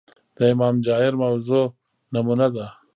[0.37, 1.63] د امام جائر موضوع
[2.13, 2.67] نمونه ده